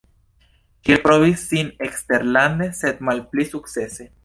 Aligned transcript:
Ŝi 0.87 0.95
elprovis 0.95 1.43
sin 1.51 1.69
eksterlande, 1.89 2.71
sed 2.81 3.07
malpli 3.11 3.49
sukcese. 3.55 4.11